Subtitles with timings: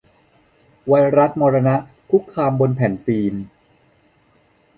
[0.87, 1.75] ไวรัสมรณะ
[2.09, 3.33] คุกคามบนแผ่นฟิล์ม